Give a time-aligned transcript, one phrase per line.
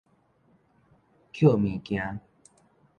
[1.31, 2.19] 抾物件